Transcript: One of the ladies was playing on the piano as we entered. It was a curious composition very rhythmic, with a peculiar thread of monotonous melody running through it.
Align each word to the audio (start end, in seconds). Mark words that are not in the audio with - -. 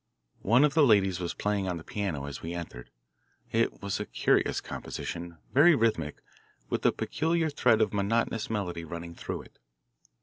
One 0.41 0.63
of 0.63 0.73
the 0.73 0.81
ladies 0.81 1.19
was 1.19 1.35
playing 1.35 1.67
on 1.69 1.77
the 1.77 1.83
piano 1.83 2.25
as 2.25 2.41
we 2.41 2.55
entered. 2.55 2.89
It 3.51 3.83
was 3.83 3.99
a 3.99 4.07
curious 4.07 4.59
composition 4.59 5.37
very 5.53 5.75
rhythmic, 5.75 6.23
with 6.71 6.83
a 6.87 6.91
peculiar 6.91 7.51
thread 7.51 7.81
of 7.81 7.93
monotonous 7.93 8.49
melody 8.49 8.83
running 8.83 9.13
through 9.13 9.43
it. 9.43 9.59